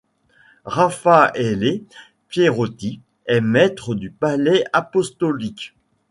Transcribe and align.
Raffaele 0.65 1.81
Pierotti 2.27 3.01
est 3.27 3.39
maître 3.39 3.93
du 3.93 4.09
palais 4.09 4.63
apostolique. 4.73 5.75